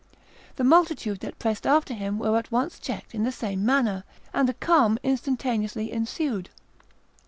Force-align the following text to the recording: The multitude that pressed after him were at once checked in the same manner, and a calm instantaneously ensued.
The 0.55 0.63
multitude 0.63 1.19
that 1.19 1.37
pressed 1.37 1.67
after 1.67 1.93
him 1.93 2.17
were 2.17 2.35
at 2.39 2.51
once 2.51 2.79
checked 2.79 3.13
in 3.13 3.21
the 3.21 3.31
same 3.31 3.63
manner, 3.63 4.03
and 4.33 4.49
a 4.49 4.53
calm 4.55 4.97
instantaneously 5.03 5.91
ensued. 5.91 6.49